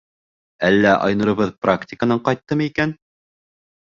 [0.69, 2.97] Әллә Айнурыбыҙ практиканан ҡайттымы икән?